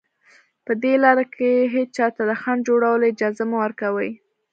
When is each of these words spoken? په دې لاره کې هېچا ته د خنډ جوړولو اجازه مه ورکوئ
په 0.65 0.71
دې 0.83 0.93
لاره 1.03 1.25
کې 1.35 1.51
هېچا 1.75 2.07
ته 2.15 2.21
د 2.29 2.31
خنډ 2.41 2.61
جوړولو 2.67 3.03
اجازه 3.11 3.43
مه 3.49 3.57
ورکوئ 3.63 4.11